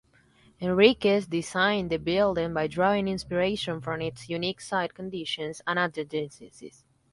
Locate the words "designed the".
1.27-1.99